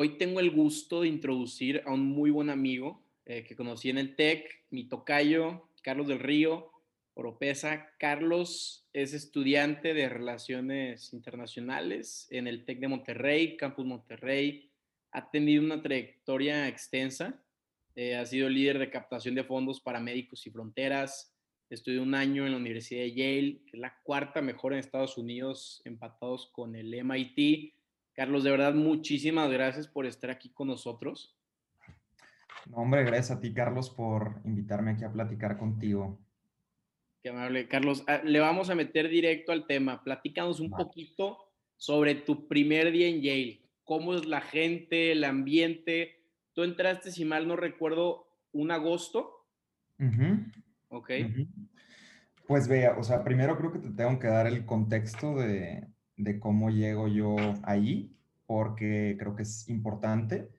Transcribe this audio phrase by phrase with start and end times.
[0.00, 3.98] Hoy tengo el gusto de introducir a un muy buen amigo eh, que conocí en
[3.98, 6.70] el TEC, mi tocayo, Carlos del Río,
[7.14, 7.90] Oropesa.
[7.98, 14.70] Carlos es estudiante de Relaciones Internacionales en el TEC de Monterrey, Campus Monterrey.
[15.10, 17.42] Ha tenido una trayectoria extensa.
[17.96, 21.34] Eh, ha sido líder de captación de fondos para Médicos y Fronteras.
[21.70, 25.18] Estudió un año en la Universidad de Yale, que es la cuarta mejor en Estados
[25.18, 27.74] Unidos, empatados con el MIT
[28.18, 31.38] Carlos, de verdad, muchísimas gracias por estar aquí con nosotros.
[32.66, 36.18] No, hombre, gracias a ti, Carlos, por invitarme aquí a platicar contigo.
[37.22, 38.02] Qué amable, Carlos.
[38.08, 40.02] Ah, le vamos a meter directo al tema.
[40.02, 41.38] Platícanos un poquito
[41.76, 43.62] sobre tu primer día en Yale.
[43.84, 46.24] ¿Cómo es la gente, el ambiente?
[46.54, 49.46] Tú entraste, si mal no recuerdo, un agosto.
[50.88, 51.10] Ok.
[52.48, 55.86] Pues vea, o sea, primero creo que te tengo que dar el contexto de,
[56.18, 58.14] de cómo llego yo ahí,
[58.46, 60.50] porque creo que es importante.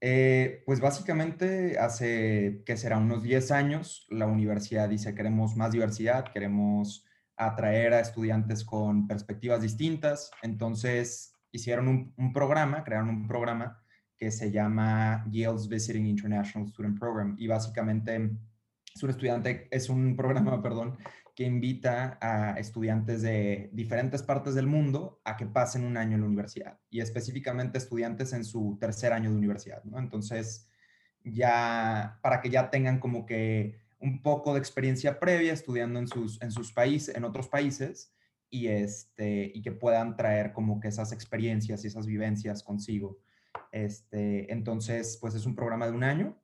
[0.00, 6.30] Eh, pues básicamente hace, que será unos 10 años, la universidad dice, queremos más diversidad,
[6.32, 10.30] queremos atraer a estudiantes con perspectivas distintas.
[10.42, 13.82] Entonces hicieron un, un programa, crearon un programa
[14.16, 17.34] que se llama Yale's Visiting International Student Program.
[17.38, 18.30] Y básicamente
[18.94, 20.96] es un estudiante, es un programa, perdón,
[21.34, 26.20] que invita a estudiantes de diferentes partes del mundo a que pasen un año en
[26.20, 29.98] la universidad y específicamente estudiantes en su tercer año de universidad, ¿no?
[29.98, 30.68] Entonces,
[31.24, 36.40] ya para que ya tengan como que un poco de experiencia previa estudiando en sus,
[36.40, 38.14] en sus países, en otros países
[38.50, 43.18] y, este, y que puedan traer como que esas experiencias y esas vivencias consigo.
[43.72, 46.38] Este, entonces, pues es un programa de un año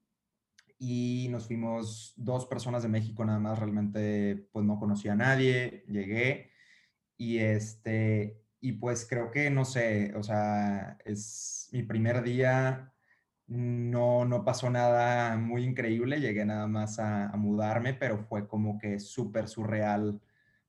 [0.83, 5.84] y nos fuimos dos personas de México nada más, realmente pues no conocía a nadie,
[5.87, 6.53] llegué
[7.19, 12.95] y este, y pues creo que no sé, o sea, es mi primer día,
[13.47, 18.78] no, no pasó nada muy increíble, llegué nada más a, a mudarme, pero fue como
[18.78, 20.22] que súper surreal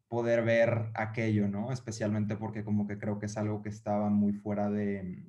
[0.10, 1.72] poder ver aquello, ¿no?
[1.72, 5.24] Especialmente porque como que creo que es algo que estaba muy fuera de,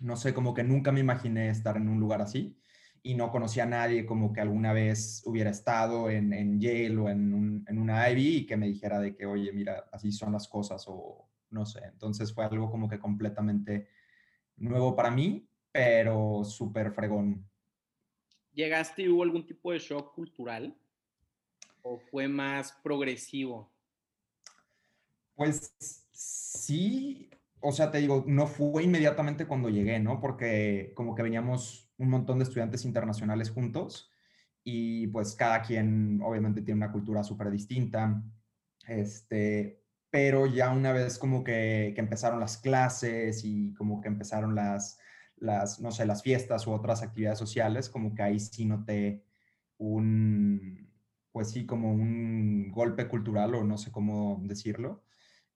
[0.00, 2.58] no sé, como que nunca me imaginé estar en un lugar así
[3.06, 7.10] y no conocía a nadie como que alguna vez hubiera estado en, en Yale o
[7.10, 10.32] en, un, en, una Ivy y que me dijera de que, oye, mira, así son
[10.32, 11.84] las cosas o no sé.
[11.84, 13.88] Entonces fue algo como que completamente
[14.56, 17.46] nuevo para mí, pero súper fregón.
[18.54, 20.74] ¿Llegaste y hubo algún tipo de shock cultural?
[21.82, 23.70] ¿O fue más progresivo?
[25.34, 25.74] Pues
[26.10, 27.28] sí,
[27.60, 30.20] o sea, te digo, no fue inmediatamente cuando llegué, ¿no?
[30.20, 34.10] Porque como que veníamos un montón de estudiantes internacionales juntos
[34.64, 38.22] y pues cada quien obviamente tiene una cultura súper distinta,
[38.86, 44.54] este, pero ya una vez como que, que, empezaron las clases y como que empezaron
[44.54, 44.98] las,
[45.36, 49.24] las, no sé, las fiestas u otras actividades sociales, como que ahí sí noté
[49.78, 50.90] un,
[51.32, 55.02] pues sí, como un golpe cultural o no sé cómo decirlo,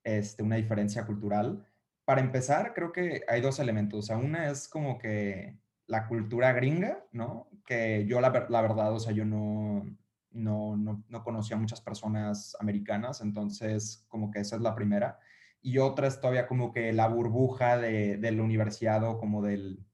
[0.05, 1.67] este, una diferencia cultural.
[2.05, 4.11] Para empezar, creo que hay dos elementos.
[4.11, 7.49] O una es como que la cultura gringa, ¿no?
[7.67, 9.85] Que yo la, la verdad, o sea, yo no,
[10.31, 15.19] no, no, no, conocía a muchas personas americanas, entonces como que esa es la primera.
[15.61, 19.85] Y otra es todavía como que la burbuja de, de la universidad como del,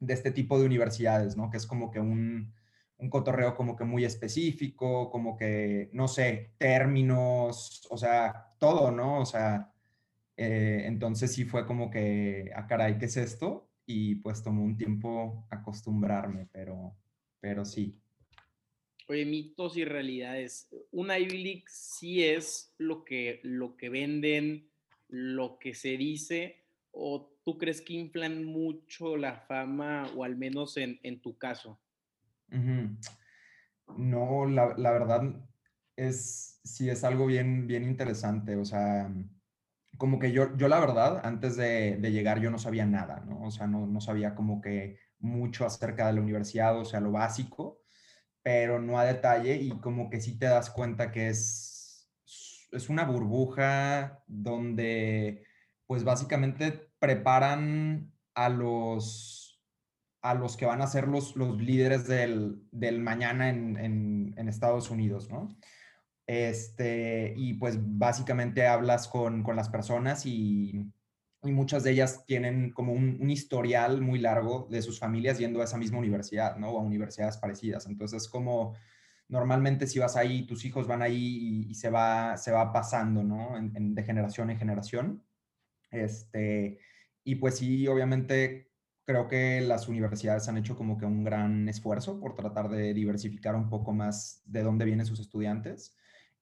[0.00, 1.50] de este tipo de universidades, ¿no?
[1.50, 2.52] Que es como que un,
[2.98, 9.20] un cotorreo como que muy específico, como que, no sé, términos, o sea, todo, ¿no?
[9.20, 9.72] O sea,
[10.36, 13.65] eh, entonces sí fue como que, ah, caray, ¿qué es esto?
[13.86, 16.96] Y pues tomó un tiempo acostumbrarme, pero,
[17.40, 17.98] pero sí.
[19.08, 20.68] Oye, mitos y realidades.
[20.90, 24.68] Una Ivy League sí es lo que, lo que venden,
[25.08, 30.76] lo que se dice, o tú crees que inflan mucho la fama, o al menos
[30.76, 31.78] en, en tu caso?
[33.96, 35.22] No, la, la, verdad
[35.94, 38.56] es, sí es algo bien, bien interesante.
[38.56, 39.14] O sea,
[39.98, 43.42] como que yo, yo la verdad, antes de, llegar yo no sabía nada, ¿no?
[43.42, 47.12] O sea, no, no, sabía como que mucho acerca de la universidad, o sea, lo
[47.12, 47.82] básico,
[48.42, 52.08] pero no a detalle y como que sí te das cuenta que es,
[52.72, 55.44] es una burbuja donde
[55.86, 59.62] pues básicamente preparan a los,
[60.22, 64.48] a los que van a ser los, los líderes del, del mañana en, en, en
[64.48, 65.56] Estados Unidos, ¿no?
[66.26, 70.92] Este, y pues básicamente hablas con, con las personas y,
[71.44, 75.60] y, muchas de ellas tienen como un, un, historial muy largo de sus familias yendo
[75.60, 76.70] a esa misma universidad, ¿no?
[76.70, 77.86] O a universidades parecidas.
[77.86, 78.74] Entonces, como
[79.28, 83.22] normalmente si vas ahí, tus hijos van ahí y, y se, va, se va pasando,
[83.22, 83.56] ¿no?
[83.56, 85.24] En, en, de generación en generación.
[85.90, 86.78] Este,
[87.24, 88.72] y pues sí, obviamente
[89.04, 93.54] creo que las universidades han hecho como que un gran esfuerzo por tratar de diversificar
[93.54, 95.96] un poco más de dónde vienen sus estudiantes.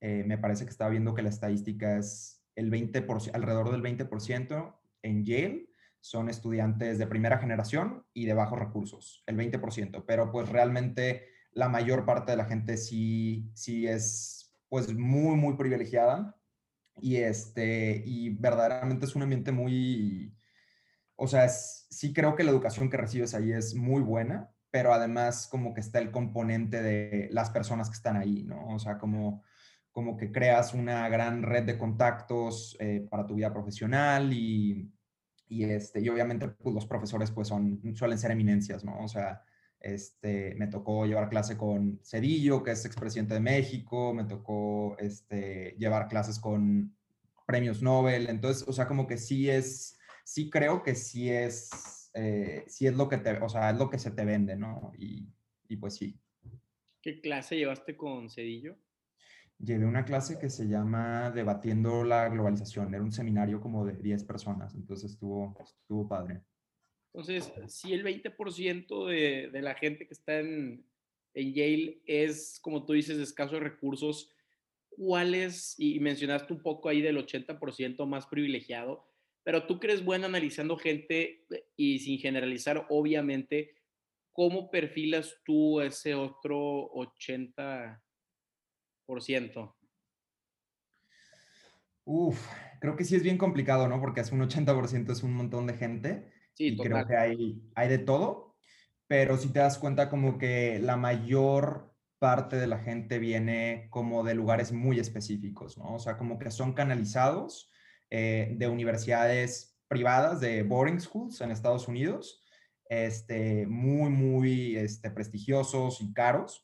[0.06, 4.76] Eh, me parece que estaba viendo que la estadística es el 20%, alrededor del 20%
[5.00, 10.50] en Yale son estudiantes de primera generación y de bajos recursos, el 20%, pero pues
[10.50, 16.36] realmente la mayor parte de la gente sí, sí es pues muy, muy privilegiada
[17.00, 20.36] y, este, y verdaderamente es un ambiente muy,
[21.16, 25.48] o sea, sí creo que la educación que recibes ahí es muy buena, pero además
[25.50, 28.66] como que está el componente de las personas que están ahí, ¿no?
[28.66, 29.42] O sea, como,
[29.94, 34.90] como que creas una gran red de contactos eh, para tu vida profesional y,
[35.46, 38.98] y, este, y obviamente pues, los profesores pues son, suelen ser eminencias, ¿no?
[38.98, 39.44] O sea,
[39.78, 45.76] este, me tocó llevar clase con Cedillo, que es expresidente de México, me tocó este,
[45.78, 46.96] llevar clases con
[47.46, 52.64] premios Nobel, entonces, o sea, como que sí es, sí creo que sí es, eh,
[52.66, 54.90] sí es lo que te, o sea, es lo que se te vende, ¿no?
[54.98, 55.28] Y,
[55.68, 56.18] y pues sí.
[57.00, 58.76] ¿Qué clase llevaste con Cedillo?
[59.64, 64.24] Llevé una clase que se llama Debatiendo la Globalización, era un seminario como de 10
[64.24, 66.42] personas, entonces estuvo, estuvo padre.
[67.12, 70.84] Entonces, si el 20% de, de, la gente que está en,
[71.32, 74.30] en, Yale es, como tú dices, de escasos recursos,
[74.90, 79.08] ¿cuáles, y mencionaste un poco ahí del 80% más privilegiado,
[79.44, 81.46] pero tú crees bueno analizando gente
[81.76, 83.76] y sin generalizar, obviamente,
[84.32, 88.03] ¿cómo perfilas tú ese otro 80%?
[92.04, 92.46] Uf,
[92.80, 94.00] creo que sí es bien complicado, ¿no?
[94.00, 97.98] Porque hace un 80% es un montón de gente y creo que hay, hay de
[97.98, 98.56] todo,
[99.06, 104.22] pero si te das cuenta como que la mayor parte de la gente viene como
[104.22, 105.94] de lugares muy específicos, ¿no?
[105.94, 107.70] O sea, como que son canalizados
[108.10, 112.42] eh, de universidades privadas, de boarding schools en Estados Unidos,
[112.88, 116.63] este, muy, muy este, prestigiosos y caros.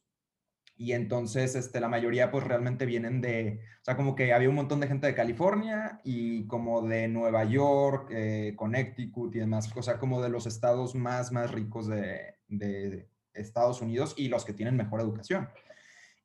[0.81, 4.55] Y entonces este, la mayoría pues realmente vienen de, o sea, como que había un
[4.55, 9.83] montón de gente de California y como de Nueva York, eh, Connecticut y demás, o
[9.83, 14.55] sea, como de los estados más, más ricos de, de Estados Unidos y los que
[14.55, 15.51] tienen mejor educación.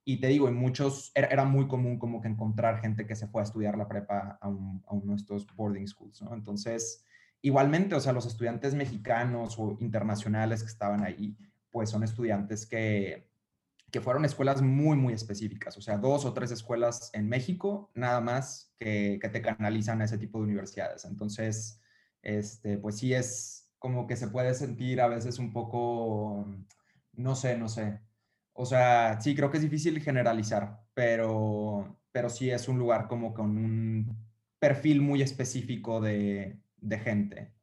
[0.05, 3.41] Y te digo, en muchos era, muy común como que encontrar gente que se fue
[3.41, 6.23] a estudiar la prepa a, uno de estos boarding schools.
[6.31, 7.03] Entonces,
[7.41, 11.35] igualmente, o sea, los estudiantes mexicanos o internacionales que estaban ahí,
[11.71, 13.34] pues son estudiantes que
[13.95, 18.19] que fueron escuelas muy, muy específicas, o sea, dos o tres escuelas en México, nada
[18.19, 21.05] más que, que te canalizan a ese tipo de universidades.
[21.05, 21.81] Entonces,
[22.21, 26.45] este, pues sí es como que se puede sentir a veces un poco,
[27.13, 28.01] no sé, no sé.
[28.51, 33.33] O sea, sí, creo que es difícil generalizar, pero, pero sí es un lugar como
[33.33, 34.17] con un
[34.59, 37.53] perfil muy específico de, de gente.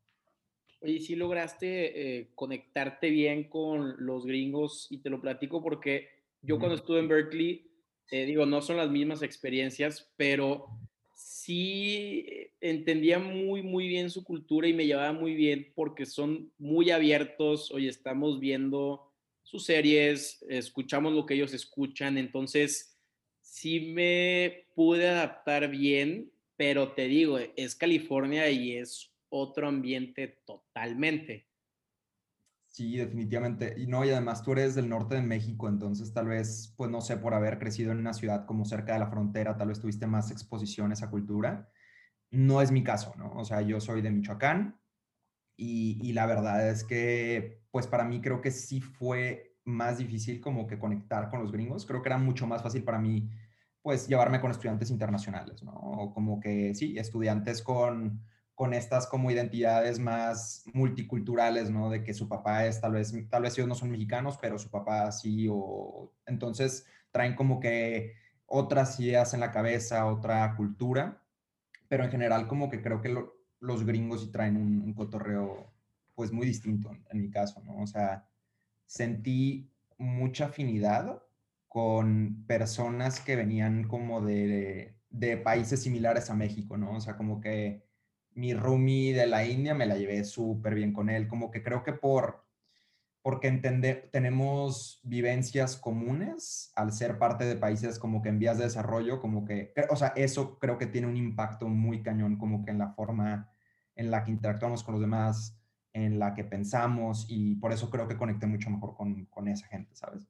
[0.81, 6.59] Oye, sí lograste eh, conectarte bien con los gringos y te lo platico porque yo
[6.59, 7.71] cuando estuve en Berkeley,
[8.11, 10.67] eh, digo, no son las mismas experiencias, pero
[11.15, 12.27] sí
[12.61, 17.71] entendía muy, muy bien su cultura y me llevaba muy bien porque son muy abiertos.
[17.71, 19.13] Hoy estamos viendo
[19.43, 22.99] sus series, escuchamos lo que ellos escuchan, entonces
[23.41, 31.52] sí me pude adaptar bien, pero te digo, es California y es otro ambiente totalmente.
[32.75, 33.75] Sí, definitivamente.
[33.77, 37.03] Y no, y además tú eres del norte de México, entonces tal vez, pues no
[37.03, 40.07] sé, por haber crecido en una ciudad como cerca de la frontera, tal vez tuviste
[40.07, 41.69] más exposición a esa cultura.
[42.31, 43.33] No es mi caso, ¿no?
[43.35, 44.81] O sea, yo soy de Michoacán
[45.57, 50.41] y, y la verdad es que, pues para mí creo que sí fue más difícil
[50.41, 51.87] como que conectar con los gringos.
[51.87, 53.31] Creo que era mucho más fácil para mí,
[53.83, 55.73] pues, llevarme con estudiantes internacionales, ¿no?
[55.75, 58.25] O como que, sí, estudiantes con
[58.63, 61.91] con estas como identidades más multiculturales, ¿no?
[61.91, 64.71] De que su papá es, tal vez, tal vez ellos no son mexicanos, pero su
[64.71, 68.13] papá sí, o entonces traen como que
[68.47, 71.25] otras ideas en la cabeza, otra cultura,
[71.89, 73.13] pero en general como que creo que
[73.59, 75.73] los gringos sí traen un, cotorreo
[76.15, 77.83] pues muy distinto en mi caso, ¿no?
[77.83, 78.29] O sea,
[78.87, 81.21] sentí mucha afinidad
[81.67, 86.93] con personas que venían como de, de países similares a México, ¿no?
[86.93, 87.91] O sea, como que
[88.35, 91.83] mi roomie de la India me la llevé súper bien con él, como que creo
[91.83, 92.45] que por,
[93.23, 98.65] porque entender, tenemos vivencias comunes al ser parte de países como que en vías de
[98.65, 102.73] desarrollo, como que, o sea, eso creo que tiene un impacto muy cañón como que
[102.73, 103.51] en la forma
[103.95, 105.59] en la que interactuamos con los demás,
[105.93, 109.67] en la que pensamos y por eso creo que conecté mucho mejor con, con esa
[109.69, 110.27] gente, ¿sabes?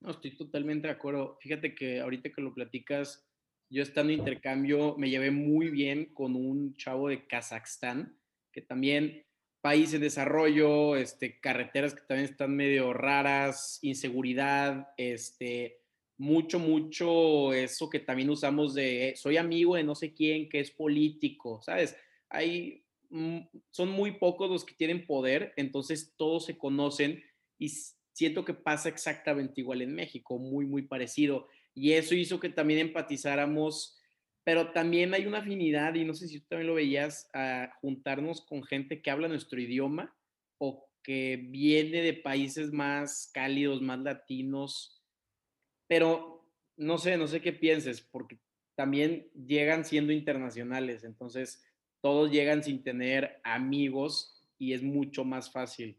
[0.00, 1.38] No, estoy totalmente de acuerdo.
[1.40, 3.26] Fíjate que ahorita que lo platicas,
[3.74, 8.16] yo estando en intercambio me llevé muy bien con un chavo de Kazajstán,
[8.52, 9.26] que también
[9.60, 15.80] país en desarrollo, este, carreteras que también están medio raras, inseguridad, este,
[16.18, 20.60] mucho, mucho eso que también usamos de eh, soy amigo de no sé quién que
[20.60, 21.96] es político, ¿sabes?
[22.28, 23.40] Hay, mm,
[23.70, 27.24] son muy pocos los que tienen poder, entonces todos se conocen
[27.58, 27.70] y
[28.12, 31.48] siento que pasa exactamente igual en México, muy, muy parecido.
[31.74, 34.00] Y eso hizo que también empatizáramos,
[34.44, 38.42] pero también hay una afinidad, y no sé si tú también lo veías, a juntarnos
[38.42, 40.16] con gente que habla nuestro idioma
[40.58, 45.02] o que viene de países más cálidos, más latinos,
[45.86, 48.38] pero no sé, no sé qué pienses, porque
[48.74, 51.64] también llegan siendo internacionales, entonces
[52.00, 55.98] todos llegan sin tener amigos y es mucho más fácil.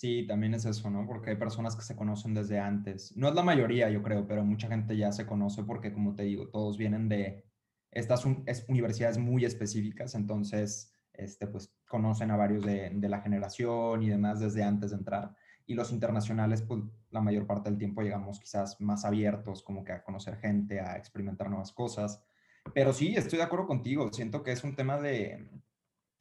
[0.00, 1.06] Sí, también es eso, ¿no?
[1.06, 3.14] Porque hay personas que se conocen desde antes.
[3.18, 6.22] No es la mayoría, yo creo, pero mucha gente ya se conoce porque, como te
[6.22, 7.44] digo, todos vienen de
[7.90, 8.24] estas
[8.66, 14.40] universidades muy específicas, entonces, este, pues, conocen a varios de, de la generación y demás
[14.40, 16.80] desde antes de entrar y los internacionales, pues
[17.10, 20.96] la mayor parte del tiempo llegamos quizás más abiertos, como que a conocer gente, a
[20.96, 22.24] experimentar nuevas cosas.
[22.72, 25.46] Pero sí, estoy de acuerdo contigo, siento que es un tema de,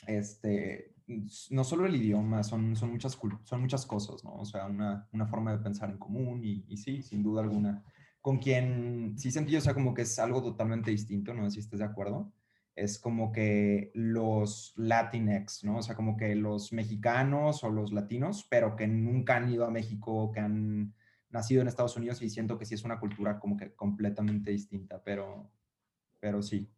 [0.05, 0.93] este,
[1.49, 4.35] no solo el idioma, son, son, muchas, son muchas cosas, ¿no?
[4.35, 7.83] O sea, una, una forma de pensar en común y, y, sí, sin duda alguna.
[8.21, 11.59] Con quien sí sentí, o sea, como que es algo totalmente distinto, no sé si
[11.59, 12.31] estés de acuerdo
[12.79, 15.77] es como que los Latinx, ¿no?
[15.77, 19.71] O sea, como que los mexicanos o los latinos, pero que nunca han ido a
[19.71, 20.93] México, que han
[21.29, 25.03] nacido en Estados Unidos y siento que sí es una cultura como que completamente distinta,
[25.03, 25.51] pero,
[26.19, 26.69] pero sí.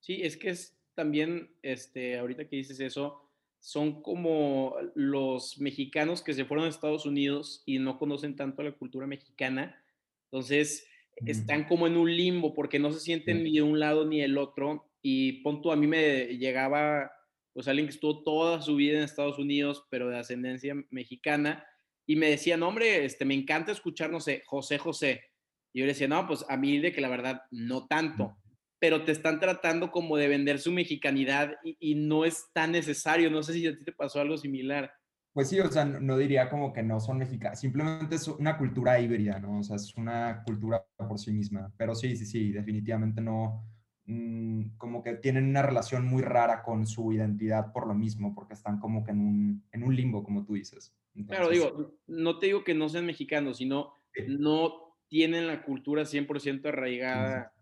[0.00, 3.27] Sí, es que es también, este, ahorita que dices eso,
[3.60, 8.72] son como los mexicanos que se fueron a Estados Unidos y no conocen tanto la
[8.72, 9.82] cultura mexicana,
[10.24, 10.86] entonces
[11.26, 14.38] están como en un limbo porque no se sienten ni de un lado ni del
[14.38, 17.10] otro y pon a mí me llegaba
[17.52, 21.66] pues alguien que estuvo toda su vida en Estados Unidos, pero de ascendencia mexicana,
[22.06, 25.24] y me decía, no, hombre, este, me encanta escuchar, no sé, José José.
[25.72, 28.36] Y yo le decía, no, pues a mí de que la verdad no tanto,
[28.78, 33.30] pero te están tratando como de vender su mexicanidad y, y no es tan necesario.
[33.30, 34.92] No sé si a ti te pasó algo similar.
[35.32, 38.98] Pues sí, o sea, no, diría como que no son mexicanos, simplemente es una cultura
[38.98, 39.60] híbrida, ¿no?
[39.60, 43.62] O sea, es una cultura por sí misma, pero sí, sí, sí, definitivamente no,
[44.10, 48.54] Mm, como que tienen una relación muy rara con su identidad por lo mismo, porque
[48.54, 50.96] están como que en un, en un limbo, como tú dices.
[51.26, 53.92] claro, digo, no te digo que no sean mexicanos, sino
[54.26, 57.52] no tienen la cultura 100% arraigada.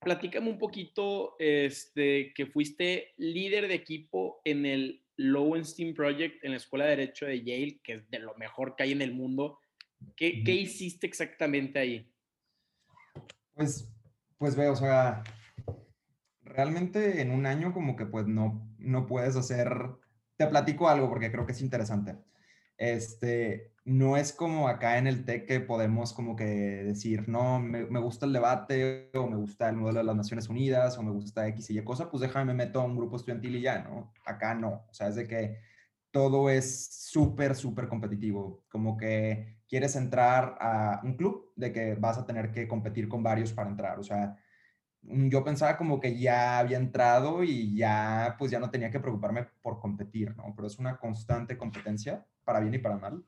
[0.00, 6.56] Platícame un poquito este, que fuiste líder de equipo en el Lowenstein Project en la
[6.56, 9.60] Escuela de Derecho de Yale, que es de lo mejor que hay en el mundo.
[10.16, 12.10] ¿Qué, ¿qué hiciste exactamente ahí?
[13.54, 13.88] Pues,
[14.38, 15.22] pues veo, o sea,
[16.42, 19.68] realmente en un año como que pues no, no puedes hacer,
[20.36, 22.16] te platico algo porque creo que es interesante.
[22.76, 27.84] Este, no es como acá en el TEC que podemos como que decir, no, me,
[27.86, 31.10] me, gusta el debate o me gusta el modelo de las Naciones Unidas o me
[31.10, 33.82] gusta X y Y cosa, pues déjame me meto a un grupo estudiantil y ya,
[33.82, 34.12] ¿no?
[34.24, 35.58] Acá no, o sea, es de que
[36.10, 42.18] todo es súper, súper competitivo, como que quieres entrar a un club de que vas
[42.18, 44.36] a tener que competir con varios para entrar, o sea,
[45.06, 49.00] Mm, yo pensaba como que ya había entrado y ya, pues ya no tenía que
[49.00, 50.52] preocuparme por competir, ¿no?
[50.56, 53.24] Pero es una constante competencia, para bien y para mal.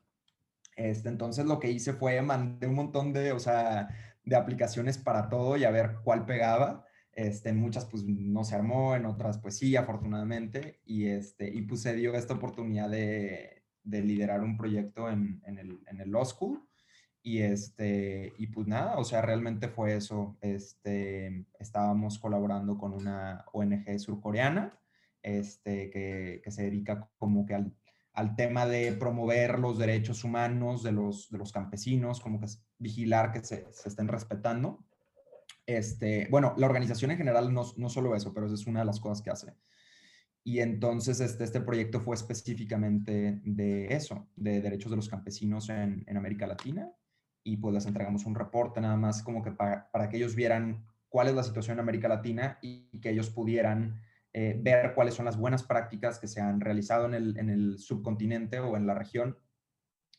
[0.77, 3.89] Este, entonces lo que hice fue mandé un montón de, o sea,
[4.23, 6.85] de aplicaciones para todo y a ver cuál pegaba.
[7.11, 10.79] Este, en muchas pues no se armó, en otras pues sí, afortunadamente.
[10.85, 15.79] Y, este, y pues se dio esta oportunidad de, de liderar un proyecto en, el,
[15.87, 16.63] en Law School
[17.23, 20.37] y, este, y pues nada, o sea, realmente fue eso.
[20.41, 24.79] Este, estábamos colaborando con una ONG surcoreana
[25.23, 27.73] este, que se dedica como que al,
[28.17, 32.47] al, tema de promover los derechos humanos de los, de los campesinos, como que
[32.77, 34.83] vigilar que se, se, estén respetando.
[35.65, 38.99] Este, bueno, la organización en general no, no solo eso, pero es una de las
[38.99, 39.53] cosas que hace.
[40.43, 46.03] Y entonces este, este proyecto fue específicamente de eso, de derechos de los campesinos en,
[46.07, 46.91] en América Latina
[47.47, 50.85] y pues les entregamos un reporte nada más como que para, para que ellos vieran
[51.07, 54.01] cuál es la situación en América Latina y, que ellos pudieran
[54.39, 57.79] eh, ver cuáles son las buenas prácticas que se han realizado en el, en el
[57.79, 59.35] subcontinente o en la región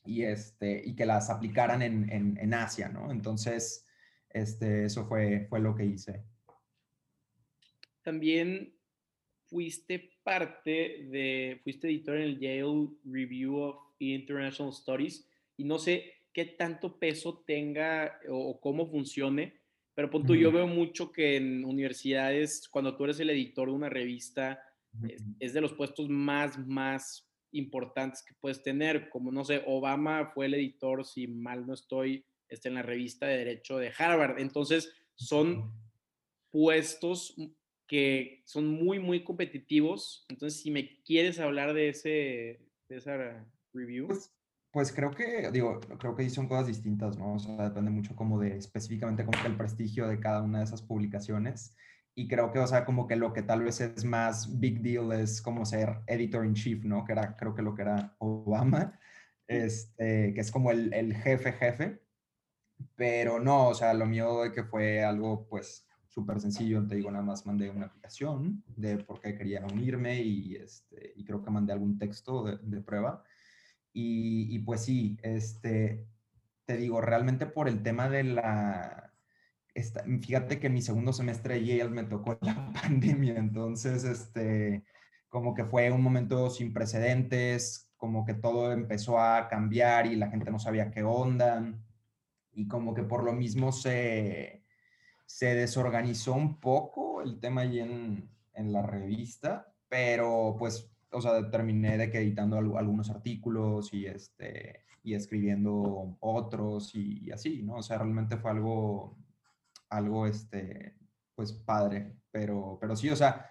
[0.04, 3.12] y, este, y que las aplicaran en, en, Asia, ¿no?
[3.12, 3.87] Entonces,
[4.28, 6.25] este, eso fue, fue lo que hice.
[8.02, 8.75] También
[9.46, 16.12] fuiste parte de, fuiste editor en el Yale Review of International Studies y no sé,
[16.32, 19.57] qué tanto peso tenga o, cómo funcione,
[19.98, 23.88] pero punto, yo veo mucho que en universidades, cuando tú eres el editor de una
[23.88, 24.62] revista,
[25.40, 30.46] es, de los puestos más, más importantes que puedes tener, como no sé, Obama fue
[30.46, 34.38] el editor, si mal no estoy, está en la revista de Derecho de Harvard.
[34.38, 35.72] Entonces, son
[36.52, 37.34] puestos
[37.88, 40.26] que son muy, muy competitivos.
[40.28, 44.06] Entonces, si me quieres hablar de, ese, de esa review.
[44.06, 44.32] Pues,
[44.78, 47.35] pues, creo que, digo, creo que son cosas distintas, ¿no?
[47.35, 50.66] O sea, depende mucho como de específicamente como que el prestigio de cada una de
[50.66, 51.75] esas publicaciones.
[52.14, 55.11] Y creo que, o sea, como que lo que tal vez es más big deal
[55.11, 57.04] es como ser editor in chief, ¿no?
[57.04, 58.97] Que era, creo que lo que era Obama,
[59.49, 62.00] este, que es como el, el jefe jefe.
[62.94, 67.11] Pero no, o sea, lo mío de que fue algo, pues, súper sencillo, te digo,
[67.11, 71.50] nada más mandé una aplicación de por qué quería unirme y, este, y creo que
[71.50, 73.25] mandé algún texto de, de prueba.
[73.92, 76.07] Y, pues sí, este,
[76.64, 79.12] te digo, realmente por el tema de la...
[79.75, 84.85] Esta, fíjate que mi segundo semestre de Yale me tocó la pandemia, entonces, este,
[85.28, 90.30] como que fue un momento sin precedentes, como que todo empezó a cambiar y la
[90.30, 91.75] gente no sabía qué onda,
[92.52, 94.64] y como que por lo mismo se,
[95.26, 101.50] se desorganizó un poco el tema ahí en, en la revista, pero pues, o sea,
[101.50, 107.76] terminé de que editando algunos artículos y, este, y escribiendo otros y, así, ¿no?
[107.76, 109.18] O sea, realmente fue algo,
[109.88, 110.96] algo, este,
[111.34, 113.46] pues padre, pero, pero sí, o sea,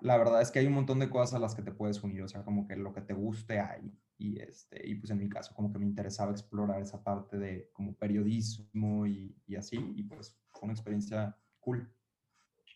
[0.00, 2.22] la verdad es que hay un montón de cosas a las que te puedes unir,
[2.22, 3.92] o sea, como que lo que te guste hay.
[4.18, 7.70] Y, este, y pues en mi caso como que me interesaba explorar esa parte de
[7.72, 11.92] como periodismo y, y así, y pues una experiencia cool.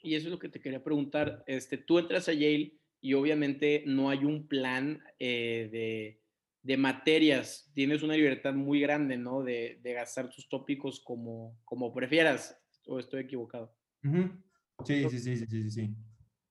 [0.02, 1.44] Y eso es lo que te quería preguntar.
[1.46, 6.22] Este, tú entras a Yale y obviamente no hay un plan eh, de,
[6.62, 7.70] de, materias.
[7.74, 9.42] Tienes una libertad muy grande, ¿no?
[9.42, 12.58] De, de, gastar tus tópicos como, como prefieras.
[12.86, 13.74] ¿O estoy equivocado?
[14.84, 15.94] sí, sí, sí, sí, sí, sí.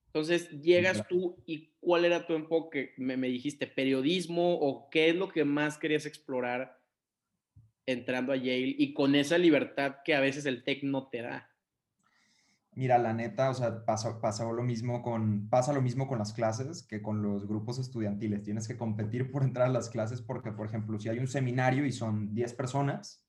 [0.08, 2.94] Entonces, llegas tú y ¿cuál era tu enfoque?
[2.98, 6.80] Me, me, dijiste, periodismo o qué es lo que más querías explorar
[7.86, 11.55] entrando a Yale y con esa libertad que a veces el tech no te da.
[12.76, 16.34] Mira, la neta, o sea, pasa, pasa, lo mismo con, pasa lo mismo con las
[16.34, 18.44] clases que con los grupos estudiantiles.
[18.44, 21.86] Tienes que competir por entrar a las clases porque, por ejemplo, si hay un seminario
[21.86, 23.24] y son 10 personas,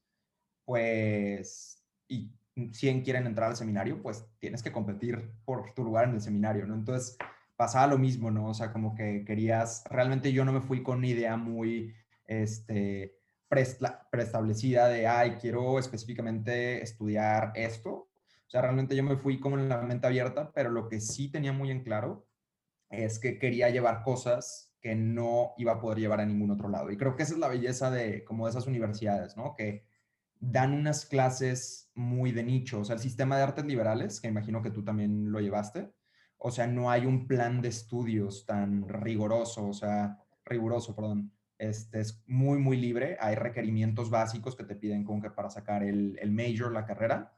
[0.65, 2.33] pues, y
[2.73, 6.67] 100 quieren entrar al seminario, pues tienes que competir por tu lugar en el seminario,
[6.67, 6.75] ¿no?
[6.75, 7.17] Entonces,
[7.57, 8.49] pasaba lo mismo, ¿no?
[8.49, 11.95] O sea, como que querías, realmente yo no me fui con una idea muy,
[12.27, 13.17] este,
[13.49, 18.09] preestablecida de, ay, quiero específicamente estudiar esto.
[18.47, 21.31] O sea, realmente yo me fui como en la mente abierta, pero lo que sí
[21.31, 22.27] tenía muy en claro
[22.91, 26.91] es que quería llevar cosas que no iba a poder llevar a ningún otro lado.
[26.91, 29.55] Y creo que esa es la belleza de como de esas universidades, ¿no?
[29.57, 29.85] Que
[30.39, 32.81] dan unas clases muy de nicho.
[32.81, 35.93] O sea, el sistema de artes liberales, que imagino que tú también lo llevaste,
[36.39, 42.01] o sea, no hay un plan de estudios tan riguroso, o sea, riguroso, perdón este,
[42.01, 43.17] es muy, muy libre.
[43.21, 47.36] Hay requerimientos básicos que te piden como que para sacar el, el major, la carrera,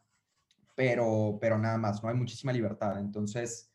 [0.79, 3.01] pero, pero nada más, no hay muchísima libertad.
[3.01, 3.69] Entonces,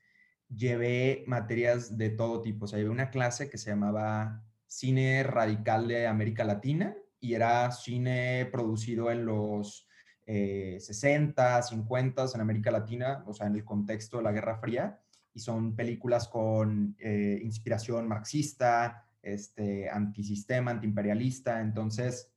[0.48, 2.64] llevé materias de todo tipo.
[2.64, 7.70] O sea, llevé una clase que se llamaba Cine Radical de América Latina y era
[7.72, 9.86] cine producido en los
[10.26, 15.02] 60, eh, 50 en América Latina, o sea, en el contexto de la Guerra Fría.
[15.34, 21.60] Y son películas con eh, inspiración marxista, este, antisistema, antiimperialista.
[21.60, 22.33] Entonces,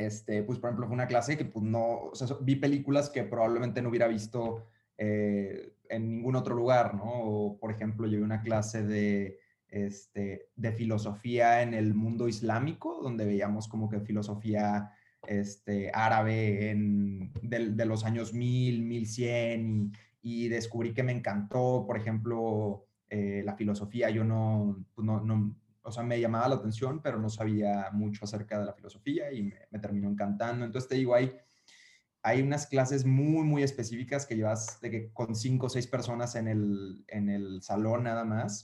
[0.00, 2.10] este, pues, por ejemplo, fue una clase que pues, no,
[2.40, 4.66] vi películas que probablemente no hubiera visto
[4.98, 7.04] eh, en ningún otro lugar, ¿no?
[7.04, 13.24] O, por ejemplo, llevé una clase de, este, de filosofía en el mundo islámico, donde
[13.24, 14.90] veíamos como que filosofía
[15.26, 21.84] este, árabe en, de, de los años 1000, 1100 y, y descubrí que me encantó,
[21.86, 24.08] por ejemplo, eh, la filosofía.
[24.10, 25.04] Yo no, pues,
[25.82, 29.42] o sea, me llamaba la atención, pero no sabía mucho acerca de la filosofía y
[29.42, 30.64] me, terminó encantando.
[30.64, 31.36] Entonces te digo, hay,
[32.22, 36.34] hay unas clases muy, muy específicas que llevas de que con cinco o seis personas
[36.34, 38.62] en el, en el salón nada más.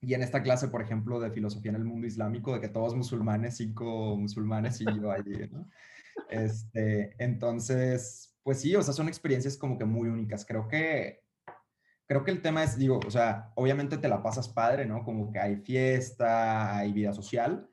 [0.00, 2.94] Y en esta clase, por ejemplo, de filosofía en el mundo islámico, de que todos
[2.94, 5.66] musulmanes, cinco musulmanes y yo allí, ¿no?
[6.28, 10.44] Este, entonces, pues sí, o sea, son experiencias como que muy únicas.
[10.44, 11.23] Creo que
[12.06, 15.04] creo que el tema es, digo, o sea, obviamente te la pasas padre, ¿no?
[15.04, 17.68] Como que hay fiesta, hay vida social,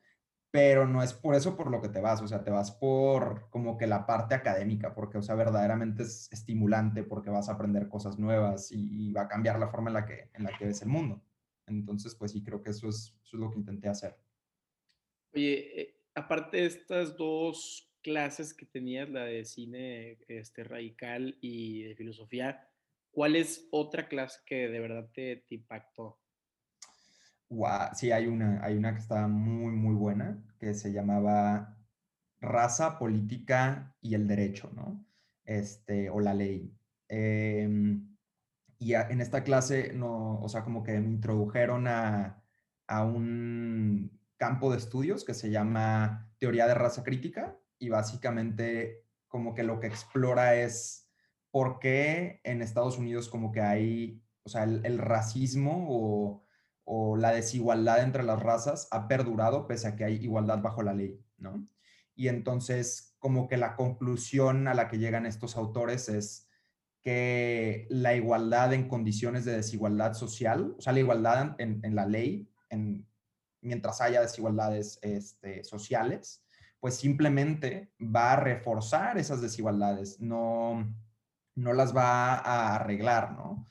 [0.52, 3.50] pero no es por eso por lo que te vas, o sea, te vas por
[3.50, 7.88] como que la parte académica, porque, o sea, verdaderamente es estimulante porque vas a aprender
[7.88, 10.82] cosas nuevas y, va a cambiar la forma en la, que, en la que ves
[10.82, 11.24] el mundo.
[11.68, 14.18] Entonces, pues sí, creo que eso es, eso es lo que intenté hacer.
[15.34, 21.84] Oye, eh, aparte de estas dos clases que tenías, la de cine este, radical y
[21.84, 22.71] de filosofía,
[23.12, 26.20] ¿Cuál es otra clase que de verdad te, impactó?
[27.94, 31.78] sí, hay una, hay una que está muy, muy buena, que se llamaba
[32.40, 35.06] Raza, Política y el Derecho, ¿no?
[35.44, 36.74] Este, o la ley.
[37.10, 38.16] Em,
[38.80, 42.42] y en esta clase, o sea, como que me introdujeron a,
[42.88, 49.54] a un campo de estudios que se llama teoría de raza crítica y básicamente como
[49.54, 51.01] que lo que explora es
[51.52, 56.44] por qué en Estados Unidos como que hay, o sea, el, racismo o,
[56.86, 60.94] o, la desigualdad entre las razas ha perdurado pese a que hay igualdad bajo la
[60.94, 61.68] ley, ¿no?
[62.16, 66.48] Y entonces como que la conclusión a la que llegan estos autores es
[67.02, 72.06] que la igualdad en condiciones de desigualdad social, o sea, la igualdad en, en la
[72.06, 73.08] ley, en,
[73.62, 76.44] mientras haya desigualdades este, sociales,
[76.80, 80.92] pues simplemente va a reforzar esas desigualdades, no,
[81.56, 83.68] no las va a arreglar, ¿no?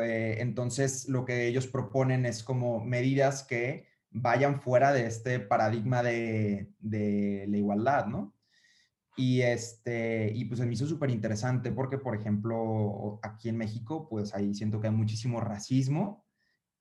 [0.00, 6.02] Eh, entonces, lo que ellos proponen es como medidas que vayan fuera de este paradigma
[6.02, 8.36] de, de la igualdad, ¿no?
[9.16, 14.34] Y, este, y pues me hizo súper interesante porque, por ejemplo, aquí en México, pues
[14.34, 16.26] ahí siento que hay muchísimo racismo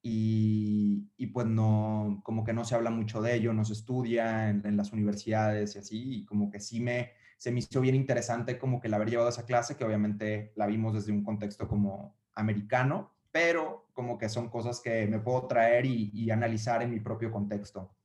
[0.02, 4.50] y, y, pues no, como que no se habla mucho de ello, no se estudia
[4.50, 8.58] en, las universidades y así, y como que sí me, se me hizo bien interesante
[8.58, 12.16] como que el haber llevado esa clase, que obviamente la vimos desde un contexto como
[12.34, 17.00] americano, pero como que son cosas que me puedo traer y, y analizar en mi
[17.00, 17.96] propio contexto.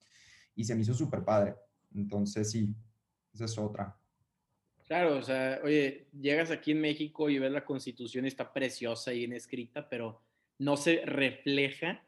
[0.55, 1.55] Y se me hizo súper padre.
[1.95, 2.75] Entonces sí,
[3.33, 3.97] esa es otra.
[4.91, 9.19] Claro, o sea, oye, llegas aquí en México y ves la constitución, está preciosa y
[9.19, 10.21] bien escrita, pero
[10.59, 12.03] no se refleja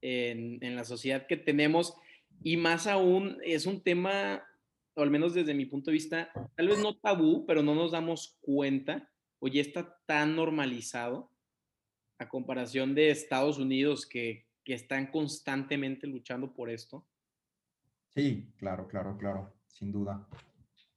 [0.00, 1.94] en, la sociedad que tenemos
[2.42, 4.44] y más aún es un tema,
[4.94, 7.92] o al menos desde mi punto de vista, tal vez no tabú, pero no nos
[7.92, 11.30] damos cuenta, oye, está tan normalizado
[12.18, 17.06] a comparación de Estados Unidos que, que están constantemente luchando por esto.
[18.14, 20.28] Sí, claro, claro, claro, sin duda.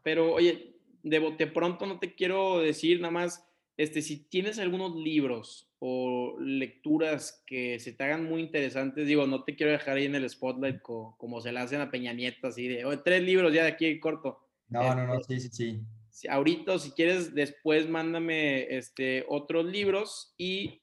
[0.02, 4.96] Pero oye, de bote pronto no te quiero decir nada más, este, si tienes algunos
[4.96, 10.06] libros o lecturas que se te hagan muy interesantes, digo, no te quiero dejar ahí
[10.06, 13.54] en el spotlight como se le hacen a Peña Nieto, así de, oh, tres libros
[13.54, 14.40] ya de aquí corto.
[14.70, 16.28] No, no, no, este, sí, sí, sí.
[16.28, 20.82] ahorita, si quieres, después mándame este, otros libros y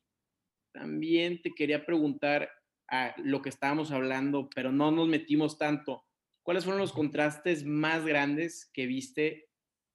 [0.73, 2.51] también te quería preguntar
[2.89, 6.05] a lo que estábamos hablando, pero no nos metimos tanto.
[6.43, 9.49] ¿Cuáles fueron los contrastes más grandes que viste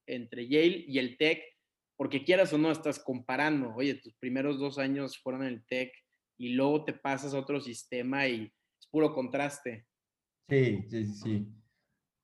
[0.08, 1.55] entre Yale y el TEC
[1.98, 5.92] porque quieras o no, estás comparando, oye, tus primeros dos años fueron en el TEC
[6.38, 9.88] y luego te pasas a otro sistema y es puro contraste.
[10.50, 11.48] Sí, sí, sí.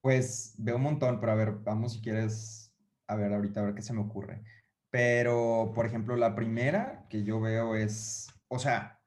[0.02, 2.74] Pues veo un montón, pero a ver, vamos si quieres,
[3.08, 4.44] a ver ahorita, a ver qué se me ocurre.
[4.90, 9.00] Pero, por ejemplo, la primera que yo veo es, o sea,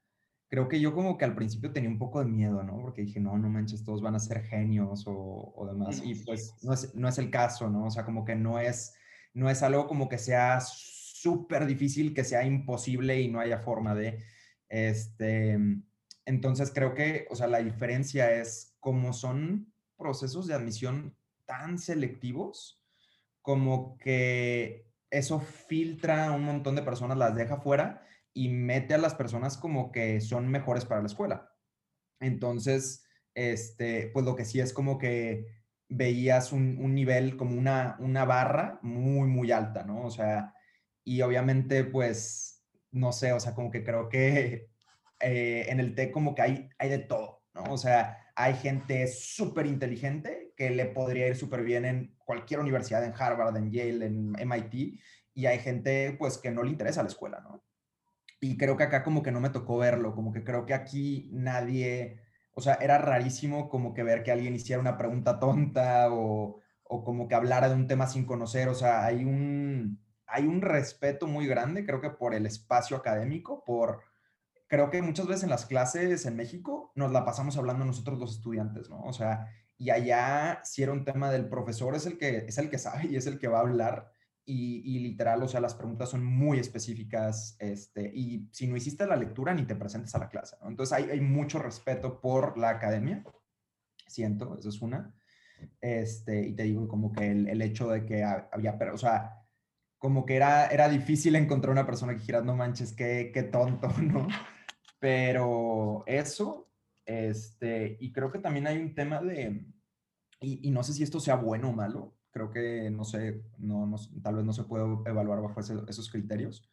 [0.50, 2.80] creo que yo como que al principio tenía un poco de miedo, ¿no?
[2.80, 6.00] Porque dije, no, no manches, todos van a ser genios o, o demás.
[6.02, 7.86] Y pues no es, no es el caso, ¿no?
[7.86, 8.94] O sea, como que no es
[9.34, 13.94] no es algo como que sea súper difícil, que sea imposible y no haya forma
[13.94, 14.24] de,
[14.68, 15.58] este,
[16.24, 22.82] entonces creo que, o sea, la diferencia es como son procesos de admisión tan selectivos,
[23.42, 29.14] como que eso filtra un montón de personas, las deja fuera y mete a las
[29.14, 31.52] personas como que son mejores para la escuela.
[32.20, 35.46] Entonces, este, pues lo que sí es como que
[35.88, 40.02] veías un, nivel como una, una barra muy, muy alta, ¿no?
[40.02, 40.54] O sea,
[41.04, 44.70] y obviamente, pues, no sé, o sea, como que creo que
[45.20, 47.64] eh, en el TEC como que hay, hay de todo, ¿no?
[47.64, 53.04] O sea, hay gente súper inteligente que le podría ir súper bien en cualquier universidad,
[53.04, 55.00] en Harvard, en Yale, en MIT,
[55.34, 57.64] y hay gente, pues, que no le interesa la escuela, ¿no?
[58.40, 61.30] Y creo que acá como que no me tocó verlo, como que creo que aquí
[61.32, 62.20] nadie
[62.54, 67.04] o sea, era rarísimo como que ver que alguien hiciera una pregunta tonta o, o
[67.04, 68.68] como que hablara de un tema sin conocer.
[68.68, 73.64] O sea, hay un, hay un respeto muy grande, creo que por el espacio académico,
[73.64, 74.02] por,
[74.68, 78.36] creo que muchas veces en las clases en México nos la pasamos hablando nosotros los
[78.36, 79.02] estudiantes, ¿no?
[79.02, 82.70] O sea, y allá si era un tema del profesor, es el que, es el
[82.70, 84.13] que sabe y es el que va a hablar
[84.46, 89.16] y, literal, o sea, las preguntas son muy específicas, este, y si no hiciste la
[89.16, 90.68] lectura, ni te presentes a la clase, ¿no?
[90.68, 93.24] Entonces hay, hay mucho respeto por la academia,
[94.06, 95.14] siento, eso es una,
[95.80, 99.44] este, y te digo como que el, el hecho de que había, pero, o sea,
[99.98, 103.88] como que era, era difícil encontrar una persona que dijera, no manches, qué, qué tonto,
[104.02, 104.28] ¿no?
[104.98, 106.70] Pero eso,
[107.06, 109.66] este, y creo que también hay un tema de,
[110.40, 113.86] y, y no sé si esto sea bueno o malo, creo que no sé, no,
[113.86, 116.68] no, tal vez no se puede evaluar bajo esos criterios,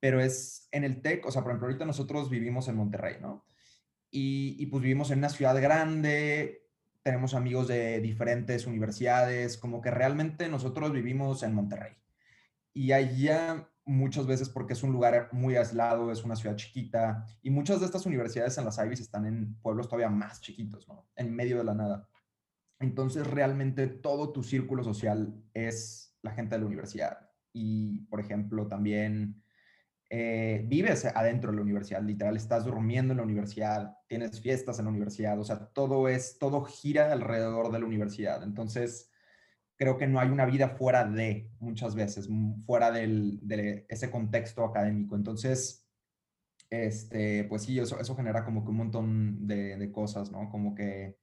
[0.00, 3.44] pero es en el TEC, o sea, por ejemplo, ahorita nosotros vivimos en Monterrey, ¿no?
[4.10, 6.68] y, y, pues vivimos en una ciudad grande,
[7.02, 11.92] tenemos amigos de diferentes universidades, como que realmente nosotros vivimos en Monterrey.
[12.72, 17.50] Y allá muchas veces porque es un lugar muy aislado, es una ciudad chiquita, y
[17.50, 21.08] muchas de estas universidades en las Ibis están en pueblos todavía más chiquitos, ¿no?
[21.16, 22.08] En medio de la nada.
[22.80, 27.30] Entonces, realmente todo tu círculo social es la gente de la universidad.
[27.52, 29.42] Y, por ejemplo, también
[30.10, 34.86] eh, vives adentro de la universidad, literal, estás durmiendo en la universidad, tienes fiestas en
[34.86, 38.42] la universidad, o sea, todo es, todo gira alrededor de la universidad.
[38.42, 39.10] Entonces,
[39.76, 42.28] creo que no hay una vida fuera de, muchas veces,
[42.66, 45.16] fuera del, de ese contexto académico.
[45.16, 45.88] Entonces,
[46.70, 50.50] este, pues sí, eso, eso genera como que un montón de cosas, ¿no?
[50.50, 51.18] Como que,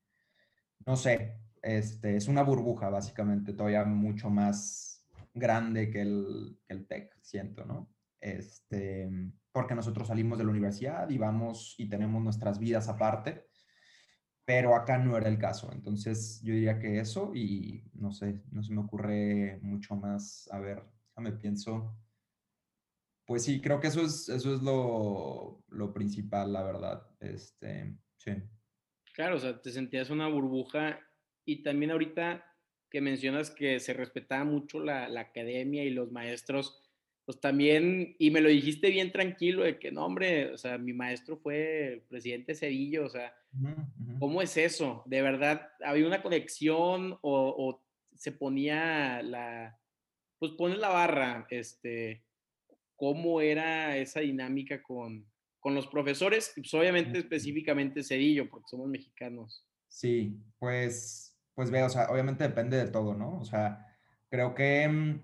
[0.86, 6.88] no sé, este, es una burbuja, básicamente, todavía mucho más grande que el, que el
[6.88, 7.94] TEC, siento, ¿no?
[8.20, 9.10] Este,
[9.52, 13.46] porque nosotros salimos de la universidad y vamos y tenemos nuestras vidas aparte
[14.52, 15.72] pero acá no era el caso.
[15.72, 20.50] Entonces yo diría que eso y no sé, no se me ocurre mucho más.
[20.52, 20.84] A ver,
[21.18, 21.98] me pienso.
[23.26, 27.08] Pues sí, creo que eso es, eso es lo, lo principal, la verdad.
[27.20, 28.32] Este, sí.
[29.14, 31.00] Claro, o sea, te sentías una burbuja
[31.46, 32.46] y también ahorita
[32.90, 36.82] que mencionas que se respetaba mucho la, la academia y los maestros,
[37.26, 40.92] pues también, y me lo dijiste bien tranquilo, de que no, hombre, o sea, mi
[40.92, 43.34] maestro fue el presidente Cedillo, o sea,
[44.20, 45.04] ¿cómo es eso?
[45.06, 47.82] ¿De verdad había una conexión o,
[48.16, 49.80] se ponía la,
[50.38, 52.24] pues pones la barra, este,
[52.96, 55.31] cómo era esa dinámica con,
[55.62, 56.52] con los profesores?
[56.54, 59.66] Pues obviamente específicamente Cedillo, porque somos mexicanos.
[59.88, 63.40] Sí, pues, pues veo, o sea, obviamente depende de todo, ¿no?
[63.40, 63.88] O sea,
[64.30, 65.20] creo que mm,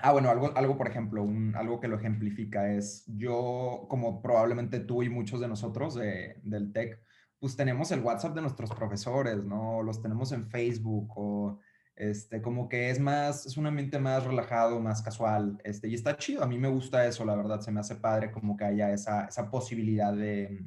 [0.00, 4.78] Ah, bueno, algo, algo por ejemplo, un, algo que lo ejemplifica es, yo, como probablemente
[4.78, 7.00] tú y muchos de nosotros de, del TEC,
[7.40, 9.82] pues tenemos el WhatsApp de nuestros profesores, ¿no?
[9.82, 11.58] Los tenemos en Facebook o,
[11.98, 16.16] este, como que es más, es un ambiente más relajado, más casual, este, y está
[16.16, 18.92] chido, a mí me gusta eso, la verdad, se me hace padre como que haya
[18.92, 20.64] esa, esa posibilidad de,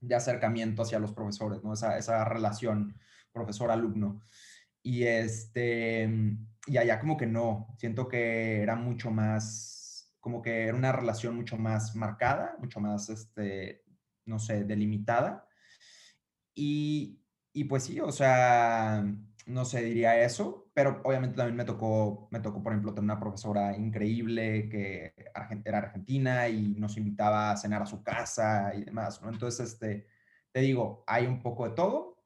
[0.00, 1.74] de acercamiento hacia los profesores, ¿no?
[1.74, 2.98] Esa, esa relación
[3.32, 4.22] profesor-alumno.
[4.82, 6.08] Y este,
[6.66, 11.36] y allá como que no, siento que era mucho más, como que era una relación
[11.36, 13.84] mucho más marcada, mucho más, este,
[14.24, 15.46] no sé, delimitada.
[16.54, 17.20] Y,
[17.52, 19.04] y pues sí, o sea,
[19.46, 23.20] no sé, diría eso, pero obviamente también me tocó, me tocó, por ejemplo, tener una
[23.20, 25.14] profesora increíble que
[25.64, 29.30] era argentina y nos invitaba a cenar a su casa y demás, ¿no?
[29.30, 30.06] Entonces, este,
[30.52, 32.18] te digo, hay un poco de todo,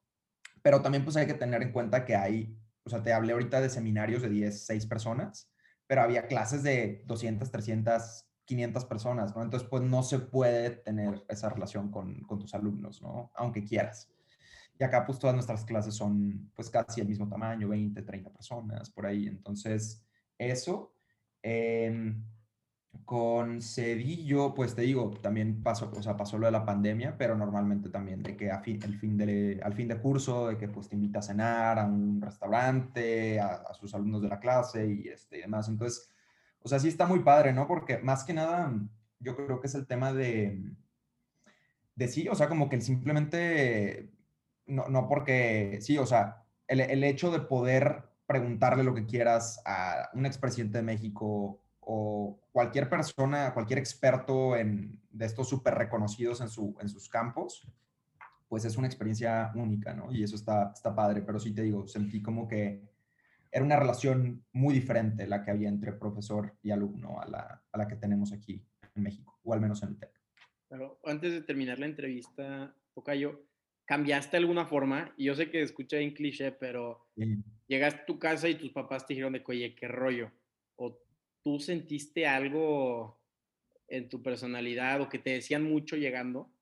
[0.62, 3.60] pero también pues hay que tener en cuenta que hay o sea, te hablé ahorita
[3.60, 5.50] de seminarios de 10, 6 personas,
[5.86, 9.42] pero había clases de 200, 300, 500 personas, ¿no?
[9.42, 13.30] Entonces, pues no se puede tener esa relación con, con tus alumnos, ¿no?
[13.34, 14.10] Aunque quieras.
[14.80, 18.90] Y acá, pues todas nuestras clases son, pues casi el mismo tamaño, 20, 30 personas,
[18.90, 19.26] por ahí.
[19.26, 20.02] Entonces,
[20.38, 20.94] eso.
[21.42, 22.14] Eh,
[23.04, 27.36] con Cedillo, pues te digo, también pasó, o sea, pasó lo de la pandemia, pero
[27.36, 30.68] normalmente también de que a fin, el fin de, al fin de curso, de que
[30.68, 35.08] pues te invita a cenar a un restaurante, a, sus alumnos de la clase y,
[35.08, 35.68] este, y demás.
[35.68, 36.08] Entonces,
[36.62, 37.66] o sea, sí está muy padre, ¿no?
[37.66, 38.72] Porque más que nada,
[39.18, 40.62] yo creo que es el tema de,
[41.94, 44.10] de sí, o sea, como que simplemente,
[44.70, 49.60] no, no porque, sí, o sea, el, el hecho de poder preguntarle lo que quieras
[49.66, 56.40] a un expresidente de México o cualquier persona, cualquier experto en, de estos súper reconocidos
[56.40, 57.66] en, su, en sus campos,
[58.48, 60.12] pues es una experiencia única, ¿no?
[60.12, 62.82] Y eso está, está padre, pero sí te digo, sentí como que
[63.50, 67.78] era una relación muy diferente la que había entre profesor y alumno a la, a
[67.78, 70.20] la que tenemos aquí en México, o al menos en el TEC.
[71.04, 73.42] Antes de terminar la entrevista, Tocayo,
[73.90, 75.12] ¿cambiaste de alguna forma?
[75.16, 77.08] Y yo sé que escuché en cliché, pero
[77.66, 80.30] llegaste a tu casa y tus papás te dijeron de, oye, qué rollo.
[80.76, 81.02] O
[81.42, 83.20] ¿tú sentiste algo
[83.88, 86.52] en tu personalidad o que te decían mucho llegando?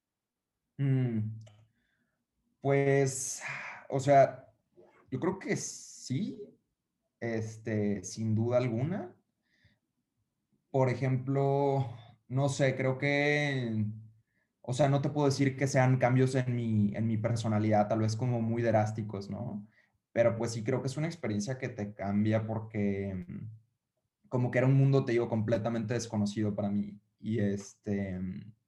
[0.78, 1.18] Mm,
[2.62, 3.42] pues,
[3.90, 4.48] o sea,
[5.10, 6.40] yo creo que sí,
[7.20, 9.14] este, sin duda alguna.
[10.70, 11.94] Por ejemplo,
[12.28, 13.84] no sé, creo que,
[14.70, 18.00] o sea, no te puedo decir que sean cambios en mi, en mi personalidad, tal
[18.00, 19.66] vez como muy drásticos, ¿no?
[20.12, 23.24] Pero pues sí creo que es una experiencia que te cambia porque
[24.28, 27.00] como que era un mundo, te digo, completamente desconocido para mí.
[27.18, 28.20] Y este,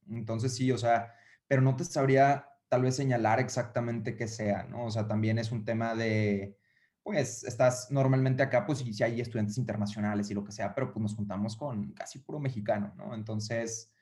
[0.09, 1.13] entonces sí, o sea,
[1.47, 4.87] pero no te sabría tal vez señalar exactamente qué sea, ¿no?
[4.87, 6.57] O sea, también es un tema de,
[7.03, 10.95] pues, estás normalmente acá, pues, y si hay estudiantes internacionales y lo que sea, pero
[10.95, 13.15] pues nos juntamos con casi puro mexicano, ¿no?
[13.15, 13.93] Entonces,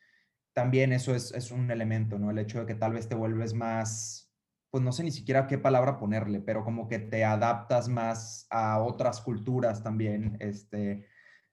[0.59, 2.33] también eso es, es un elemento, ¿no?
[2.33, 4.29] El hecho de que tal vez te vuelves más,
[4.73, 8.83] pues no sé ni siquiera qué palabra ponerle, pero como que te adaptas más a
[8.83, 11.07] otras culturas también, este,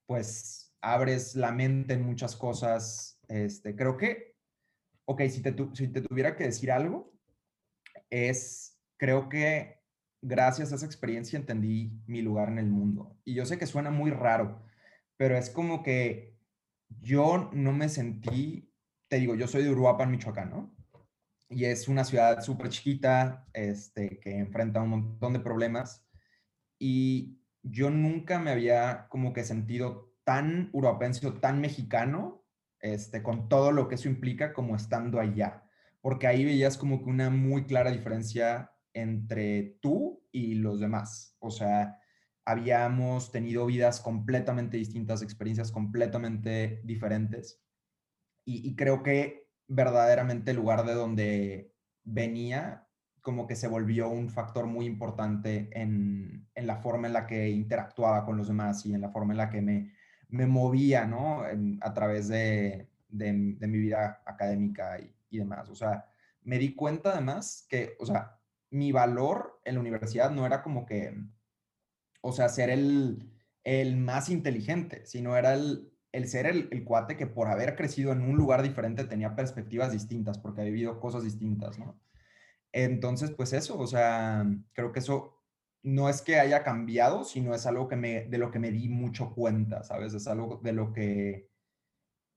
[0.08, 4.38] pues abres la mente en muchas cosas, este, creo que,
[5.06, 7.13] ok, si te, si te tuviera que decir algo,
[8.10, 9.84] es, creo que
[10.24, 13.20] gracias a esa experiencia entendí mi lugar en el mundo.
[13.24, 14.65] Y yo sé que suena muy raro,
[15.15, 16.39] pero es como que
[16.89, 18.72] yo no me sentí,
[19.08, 20.76] te digo, yo soy de Uruapan, Michoacán, ¿no?
[21.50, 26.06] Y es una ciudad súper chiquita, este, que enfrenta un montón de problemas.
[26.80, 32.44] Y yo nunca me había como que sentido tan uruapense o tan mexicano,
[32.80, 35.63] este, con todo lo que eso implica como estando allá.
[36.02, 41.36] Porque ahí veías como que una muy clara diferencia entre tú y los demás.
[41.39, 42.00] O sea,
[42.44, 47.64] habíamos tenido vidas completamente distintas, experiencias completamente diferentes.
[48.46, 52.88] Y, creo que verdaderamente el lugar de donde venía
[53.22, 58.24] como que se volvió un factor muy importante en, la forma en la que interactuaba
[58.24, 59.92] con los demás y en la forma en la que me,
[60.30, 61.42] me movía, ¿no?
[61.82, 65.70] a través de, mi vida académica y, y demás.
[65.70, 66.06] O sea,
[66.44, 70.86] me di cuenta además que, o sea, mi valor en la universidad no era como
[70.86, 71.18] que,
[72.22, 73.32] o sea, ser el,
[73.64, 78.12] el más inteligente, sino era el, el ser el, el, cuate que por haber crecido
[78.12, 81.99] en un lugar diferente tenía perspectivas distintas, porque ha vivido cosas distintas, ¿no?
[82.71, 85.36] Entonces, pues eso, o sea, creo que eso
[85.84, 88.89] no es que haya cambiado, sino es algo que me, de lo que me di
[88.89, 90.13] mucho cuenta, ¿sabes?
[90.13, 91.49] Es algo de lo que,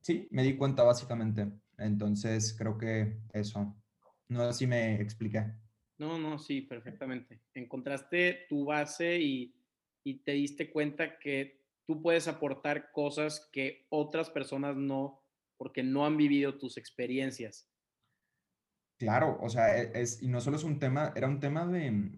[0.00, 1.50] sí, me di cuenta básicamente.
[1.78, 3.74] Entonces, creo que eso.
[4.28, 5.46] No sé si me expliqué.
[5.98, 7.40] No, no, sí, perfectamente.
[7.54, 9.54] Encontraste tu base y,
[10.24, 11.57] te diste cuenta que
[11.88, 15.24] tú puedes aportar cosas que otras personas no,
[15.56, 17.66] porque no han vivido tus experiencias.
[18.98, 22.12] Claro, o sea, e, es, y no solo es un tema, era un tema de,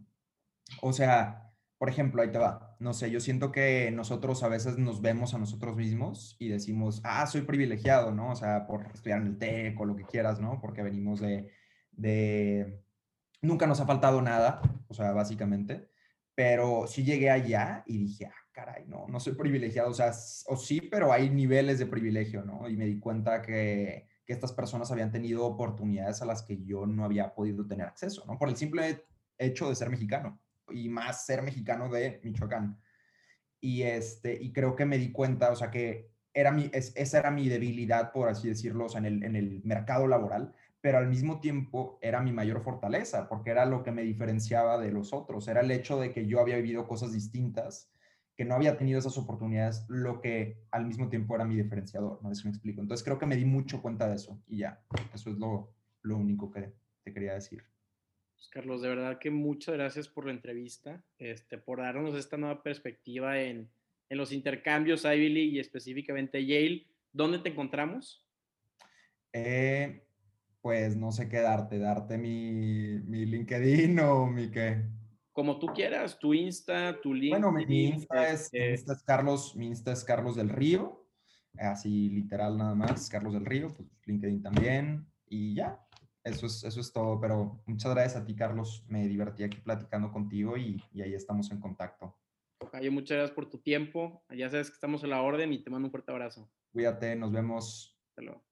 [0.83, 4.77] o sea, por ejemplo, ahí te va, no sé, yo siento que nosotros a veces
[4.77, 8.33] nos vemos a nosotros mismos y decimos, ah, soy privilegiado, ¿no?
[8.33, 10.61] O sea, por estudiar en el TEC o lo que quieras, ¿no?
[10.61, 11.53] Porque venimos de,
[11.93, 12.83] de
[13.41, 15.89] Nunca nos ha faltado nada, o sea, básicamente,
[16.35, 18.50] pero sí llegué allá y dije, ah,
[18.87, 20.13] no, no soy privilegiado, o sea,
[20.47, 22.69] o sí, pero hay niveles de privilegio, ¿no?
[22.69, 26.87] Y me di cuenta que, que estas personas habían tenido oportunidades a las que yo
[26.87, 28.39] no había podido tener acceso, ¿no?
[28.39, 29.05] Por el simple
[29.39, 32.79] hecho de ser mexicano y más ser mexicano de Michoacán.
[33.61, 37.31] Y, este, y creo que me di cuenta, o sea, que era mi, esa era
[37.31, 41.09] mi debilidad, por así decirlo, o sea, en el, en el mercado laboral, pero al
[41.09, 45.49] mismo tiempo era mi mayor fortaleza, porque era lo que me diferenciaba de los otros,
[45.49, 47.91] era el hecho de que yo había vivido cosas distintas,
[48.41, 52.33] que no había tenido esas oportunidades, lo que al mismo tiempo era mi diferenciador, ¿no?
[52.33, 52.81] Eso me explico.
[52.81, 56.17] Entonces creo que me di mucho cuenta de eso y ya, eso es lo, lo
[56.17, 56.73] único que
[57.05, 57.63] te quería decir.
[58.35, 62.63] Pues, Carlos, de verdad que muchas gracias por la entrevista, este, por darnos esta nueva
[62.63, 63.69] perspectiva en,
[64.09, 66.87] en los intercambios Ivy League y específicamente Yale.
[67.13, 68.27] ¿Dónde te encontramos?
[69.35, 70.03] Eh,
[70.63, 74.83] pues no sé qué darte, darte mi, mi LinkedIn o mi qué.
[75.41, 77.41] Como tú quieras, tu Insta, tu LinkedIn.
[77.41, 78.51] Bueno, mi, Insta, es,
[79.07, 81.07] Carlos, mi Insta es Carlos del Río,
[81.57, 85.83] así literal nada más, Carlos del Río, pues LinkedIn también, y ya,
[86.25, 90.13] eso es, eso es todo, pero muchas gracias a ti, Carlos, me divertí aquí platicando
[90.13, 92.15] contigo y, y ahí estamos en contacto.
[92.75, 95.71] Oye, muchas gracias por tu tiempo, ya sabes que estamos a la orden y te
[95.71, 96.53] mando un fuerte abrazo.
[96.71, 97.99] Cuídate, nos vemos.
[98.11, 98.50] Hasta luego.